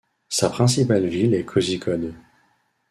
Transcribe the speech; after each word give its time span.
Sa 0.29 0.49
principale 0.49 1.05
ville 1.05 1.35
est 1.35 1.45
Kozhikode. 1.45 2.15